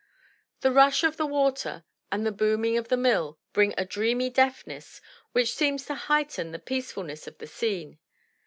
The 0.61 0.71
rush 0.71 1.03
of 1.03 1.17
the 1.17 1.27
water 1.27 1.83
and 2.11 2.25
the 2.25 2.31
booming 2.31 2.75
of 2.75 2.87
the 2.87 2.97
mill 2.97 3.37
bring 3.53 3.75
a 3.77 3.85
dreamy 3.85 4.31
deafness 4.31 4.99
which 5.31 5.53
seems 5.53 5.85
to 5.85 5.93
heighten 5.93 6.51
the 6.51 6.57
peacefulness 6.57 7.27
of 7.27 7.37
the 7.37 7.45
scene. 7.45 7.99